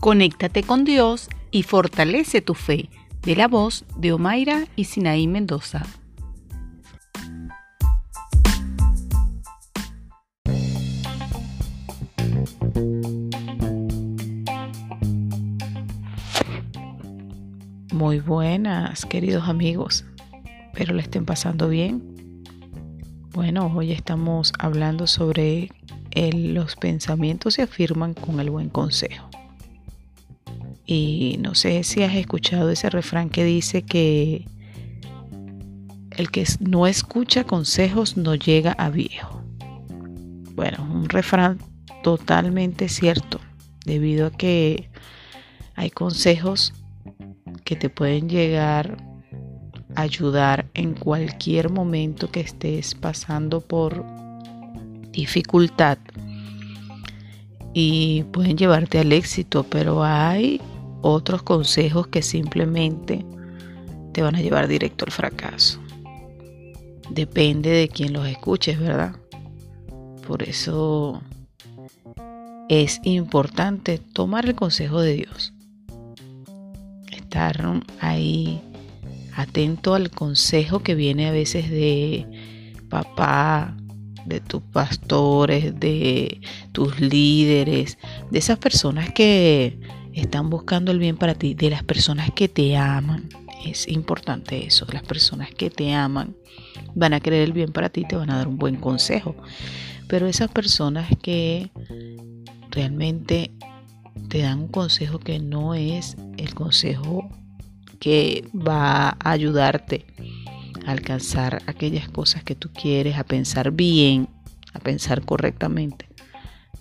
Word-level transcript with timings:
Conéctate 0.00 0.62
con 0.62 0.84
Dios 0.86 1.28
y 1.50 1.62
fortalece 1.62 2.40
tu 2.40 2.54
fe. 2.54 2.88
De 3.20 3.36
la 3.36 3.48
voz 3.48 3.84
de 3.98 4.14
Omaira 4.14 4.66
y 4.74 4.84
Sinaí 4.84 5.26
Mendoza. 5.26 5.82
Muy 17.92 18.20
buenas, 18.20 19.04
queridos 19.04 19.46
amigos. 19.46 20.06
Espero 20.72 20.94
le 20.94 21.02
estén 21.02 21.26
pasando 21.26 21.68
bien. 21.68 22.42
Bueno, 23.34 23.70
hoy 23.76 23.92
estamos 23.92 24.54
hablando 24.58 25.06
sobre 25.06 25.68
los 26.32 26.76
pensamientos 26.76 27.54
se 27.54 27.62
afirman 27.62 28.14
con 28.14 28.40
el 28.40 28.48
buen 28.48 28.70
consejo. 28.70 29.29
Y 30.92 31.36
no 31.38 31.54
sé 31.54 31.84
si 31.84 32.02
has 32.02 32.16
escuchado 32.16 32.68
ese 32.68 32.90
refrán 32.90 33.30
que 33.30 33.44
dice 33.44 33.82
que 33.82 34.44
el 36.16 36.32
que 36.32 36.44
no 36.58 36.88
escucha 36.88 37.44
consejos 37.44 38.16
no 38.16 38.34
llega 38.34 38.72
a 38.72 38.90
viejo. 38.90 39.40
Bueno, 40.56 40.82
un 40.92 41.08
refrán 41.08 41.58
totalmente 42.02 42.88
cierto, 42.88 43.38
debido 43.86 44.26
a 44.26 44.30
que 44.32 44.90
hay 45.76 45.90
consejos 45.90 46.72
que 47.62 47.76
te 47.76 47.88
pueden 47.88 48.28
llegar 48.28 48.96
a 49.94 50.00
ayudar 50.00 50.66
en 50.74 50.94
cualquier 50.94 51.70
momento 51.70 52.32
que 52.32 52.40
estés 52.40 52.96
pasando 52.96 53.60
por 53.60 54.04
dificultad 55.12 55.98
y 57.74 58.24
pueden 58.32 58.56
llevarte 58.56 58.98
al 58.98 59.12
éxito, 59.12 59.62
pero 59.62 60.02
hay 60.02 60.60
otros 61.02 61.42
consejos 61.42 62.06
que 62.08 62.22
simplemente 62.22 63.24
te 64.12 64.22
van 64.22 64.34
a 64.34 64.40
llevar 64.40 64.68
directo 64.68 65.04
al 65.04 65.12
fracaso. 65.12 65.80
Depende 67.10 67.70
de 67.70 67.88
quién 67.88 68.12
los 68.12 68.26
escuches, 68.26 68.78
¿verdad? 68.78 69.16
Por 70.26 70.42
eso 70.42 71.20
es 72.68 73.00
importante 73.02 73.98
tomar 73.98 74.46
el 74.46 74.54
consejo 74.54 75.00
de 75.00 75.14
Dios. 75.14 75.52
Estar 77.10 77.82
ahí 78.00 78.60
atento 79.34 79.94
al 79.94 80.10
consejo 80.10 80.80
que 80.80 80.94
viene 80.94 81.26
a 81.26 81.32
veces 81.32 81.70
de 81.70 82.26
papá, 82.88 83.76
de 84.26 84.40
tus 84.40 84.62
pastores, 84.62 85.78
de 85.80 86.40
tus 86.72 87.00
líderes, 87.00 87.98
de 88.30 88.38
esas 88.38 88.58
personas 88.58 89.12
que 89.12 89.80
están 90.14 90.50
buscando 90.50 90.90
el 90.92 90.98
bien 90.98 91.16
para 91.16 91.34
ti, 91.34 91.54
de 91.54 91.70
las 91.70 91.82
personas 91.82 92.30
que 92.32 92.48
te 92.48 92.76
aman. 92.76 93.28
Es 93.64 93.88
importante 93.88 94.66
eso, 94.66 94.86
las 94.92 95.02
personas 95.02 95.50
que 95.50 95.70
te 95.70 95.92
aman 95.92 96.34
van 96.94 97.12
a 97.12 97.20
querer 97.20 97.42
el 97.42 97.52
bien 97.52 97.72
para 97.72 97.90
ti, 97.90 98.04
te 98.04 98.16
van 98.16 98.30
a 98.30 98.36
dar 98.36 98.48
un 98.48 98.56
buen 98.56 98.76
consejo. 98.76 99.36
Pero 100.08 100.26
esas 100.26 100.50
personas 100.50 101.08
que 101.22 101.70
realmente 102.70 103.52
te 104.28 104.38
dan 104.38 104.60
un 104.60 104.68
consejo 104.68 105.18
que 105.18 105.38
no 105.38 105.74
es 105.74 106.16
el 106.36 106.54
consejo 106.54 107.28
que 107.98 108.44
va 108.54 109.10
a 109.10 109.30
ayudarte 109.30 110.06
a 110.86 110.92
alcanzar 110.92 111.62
aquellas 111.66 112.08
cosas 112.08 112.42
que 112.42 112.54
tú 112.54 112.70
quieres, 112.72 113.16
a 113.16 113.24
pensar 113.24 113.70
bien, 113.70 114.28
a 114.72 114.80
pensar 114.80 115.24
correctamente. 115.24 116.09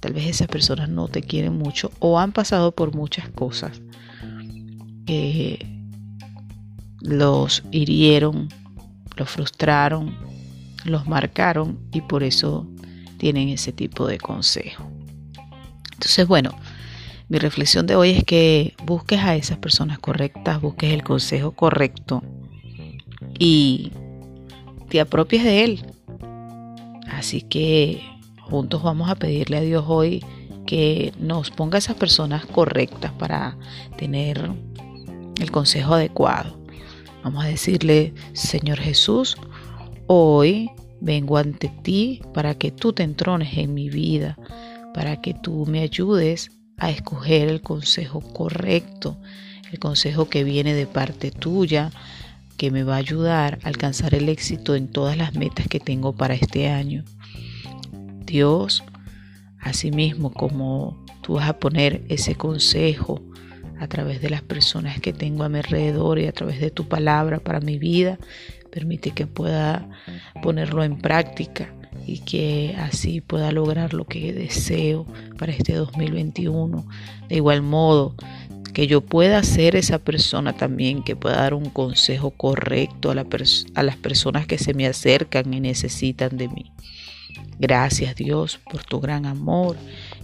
Tal 0.00 0.12
vez 0.12 0.26
esas 0.26 0.48
personas 0.48 0.88
no 0.88 1.08
te 1.08 1.22
quieren 1.22 1.58
mucho 1.58 1.90
o 1.98 2.18
han 2.18 2.32
pasado 2.32 2.72
por 2.72 2.94
muchas 2.94 3.28
cosas 3.30 3.80
que 5.06 5.66
los 7.00 7.64
hirieron, 7.70 8.48
los 9.16 9.30
frustraron, 9.30 10.16
los 10.84 11.06
marcaron 11.06 11.78
y 11.92 12.00
por 12.02 12.22
eso 12.22 12.66
tienen 13.18 13.48
ese 13.48 13.72
tipo 13.72 14.06
de 14.06 14.18
consejo. 14.18 14.88
Entonces, 15.92 16.28
bueno, 16.28 16.54
mi 17.28 17.38
reflexión 17.38 17.86
de 17.86 17.96
hoy 17.96 18.10
es 18.10 18.24
que 18.24 18.74
busques 18.84 19.20
a 19.20 19.34
esas 19.34 19.58
personas 19.58 19.98
correctas, 19.98 20.60
busques 20.60 20.92
el 20.92 21.02
consejo 21.02 21.52
correcto 21.52 22.22
y 23.38 23.92
te 24.88 25.00
apropies 25.00 25.44
de 25.44 25.64
él. 25.64 25.86
Así 27.10 27.42
que 27.42 28.00
juntos 28.48 28.82
vamos 28.82 29.10
a 29.10 29.14
pedirle 29.16 29.58
a 29.58 29.62
Dios 29.62 29.84
hoy 29.86 30.24
que 30.66 31.12
nos 31.18 31.50
ponga 31.50 31.78
esas 31.78 31.96
personas 31.96 32.44
correctas 32.46 33.12
para 33.12 33.56
tener 33.96 34.50
el 35.40 35.50
consejo 35.50 35.94
adecuado. 35.94 36.58
Vamos 37.24 37.44
a 37.44 37.48
decirle, 37.48 38.14
Señor 38.32 38.78
Jesús, 38.78 39.36
hoy 40.06 40.70
vengo 41.00 41.36
ante 41.36 41.68
ti 41.82 42.20
para 42.34 42.54
que 42.56 42.70
tú 42.70 42.92
te 42.92 43.02
entrones 43.02 43.56
en 43.56 43.74
mi 43.74 43.88
vida, 43.88 44.36
para 44.94 45.20
que 45.20 45.34
tú 45.34 45.66
me 45.66 45.80
ayudes 45.80 46.50
a 46.76 46.90
escoger 46.90 47.48
el 47.48 47.60
consejo 47.60 48.20
correcto, 48.20 49.18
el 49.72 49.78
consejo 49.78 50.28
que 50.28 50.44
viene 50.44 50.74
de 50.74 50.86
parte 50.86 51.30
tuya, 51.30 51.90
que 52.56 52.70
me 52.70 52.82
va 52.82 52.94
a 52.94 52.98
ayudar 52.98 53.58
a 53.62 53.68
alcanzar 53.68 54.14
el 54.14 54.28
éxito 54.28 54.74
en 54.74 54.88
todas 54.88 55.16
las 55.16 55.34
metas 55.34 55.68
que 55.68 55.80
tengo 55.80 56.14
para 56.14 56.34
este 56.34 56.68
año. 56.68 57.04
Dios, 58.28 58.84
asimismo 59.58 60.32
como 60.32 61.04
tú 61.22 61.34
vas 61.34 61.48
a 61.48 61.58
poner 61.58 62.04
ese 62.08 62.34
consejo 62.34 63.22
a 63.80 63.88
través 63.88 64.20
de 64.20 64.30
las 64.30 64.42
personas 64.42 65.00
que 65.00 65.12
tengo 65.12 65.44
a 65.44 65.48
mi 65.48 65.58
alrededor 65.58 66.18
y 66.18 66.26
a 66.26 66.32
través 66.32 66.60
de 66.60 66.70
tu 66.70 66.88
palabra 66.88 67.38
para 67.38 67.60
mi 67.60 67.78
vida, 67.78 68.18
permite 68.70 69.12
que 69.12 69.26
pueda 69.26 69.88
ponerlo 70.42 70.84
en 70.84 70.98
práctica 70.98 71.72
y 72.06 72.18
que 72.18 72.74
así 72.78 73.20
pueda 73.20 73.50
lograr 73.50 73.94
lo 73.94 74.04
que 74.04 74.32
deseo 74.32 75.06
para 75.38 75.52
este 75.52 75.74
2021. 75.74 76.86
De 77.28 77.36
igual 77.36 77.62
modo, 77.62 78.14
que 78.74 78.86
yo 78.86 79.00
pueda 79.00 79.42
ser 79.42 79.74
esa 79.76 79.98
persona 79.98 80.52
también 80.54 81.02
que 81.02 81.16
pueda 81.16 81.36
dar 81.36 81.54
un 81.54 81.70
consejo 81.70 82.30
correcto 82.30 83.10
a, 83.10 83.14
a 83.74 83.82
las 83.82 83.96
personas 83.96 84.46
que 84.46 84.58
se 84.58 84.74
me 84.74 84.86
acercan 84.86 85.52
y 85.54 85.60
necesitan 85.60 86.36
de 86.36 86.48
mí. 86.48 86.72
Gracias 87.58 88.14
Dios 88.14 88.58
por 88.70 88.84
tu 88.84 89.00
gran 89.00 89.26
amor 89.26 89.76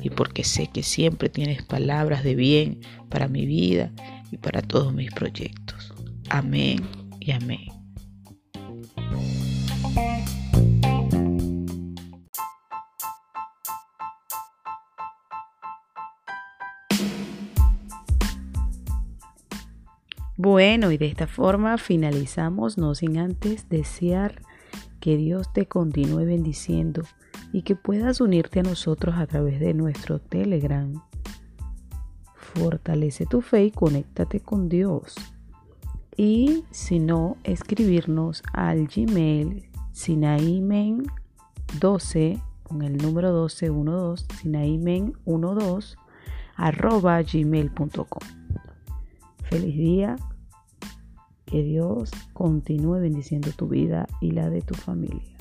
y 0.02 0.10
porque 0.10 0.44
sé 0.44 0.68
que 0.68 0.82
siempre 0.82 1.28
tienes 1.28 1.62
palabras 1.62 2.22
de 2.22 2.34
bien 2.34 2.80
para 3.08 3.28
mi 3.28 3.44
vida 3.44 3.90
y 4.30 4.36
para 4.36 4.62
todos 4.62 4.92
mis 4.94 5.12
proyectos. 5.12 5.92
Amén 6.28 6.80
y 7.20 7.32
amén. 7.32 7.68
Bueno, 20.36 20.90
y 20.90 20.98
de 20.98 21.06
esta 21.06 21.26
forma 21.26 21.78
finalizamos, 21.78 22.76
no 22.76 22.94
sin 22.94 23.18
antes 23.18 23.68
desear 23.68 24.42
que 25.04 25.16
Dios 25.18 25.52
te 25.52 25.66
continúe 25.66 26.24
bendiciendo 26.24 27.02
y 27.52 27.60
que 27.60 27.76
puedas 27.76 28.22
unirte 28.22 28.60
a 28.60 28.62
nosotros 28.62 29.16
a 29.18 29.26
través 29.26 29.60
de 29.60 29.74
nuestro 29.74 30.18
Telegram. 30.18 30.94
Fortalece 32.34 33.26
tu 33.26 33.42
fe 33.42 33.66
y 33.66 33.70
conéctate 33.70 34.40
con 34.40 34.70
Dios. 34.70 35.14
Y 36.16 36.64
si 36.70 37.00
no, 37.00 37.36
escribirnos 37.44 38.42
al 38.54 38.86
Gmail 38.86 39.68
sinaimen12 39.92 42.42
con 42.62 42.80
el 42.80 42.96
número 42.96 43.28
1212 43.28 44.26
sinaimen12 44.42 45.96
arroba 46.56 47.20
gmail.com. 47.20 48.06
Feliz 49.42 49.76
día. 49.76 50.16
Que 51.44 51.62
Dios 51.62 52.10
continúe 52.32 53.00
bendiciendo 53.00 53.50
tu 53.56 53.68
vida 53.68 54.06
y 54.20 54.32
la 54.32 54.50
de 54.50 54.62
tu 54.62 54.74
familia. 54.74 55.34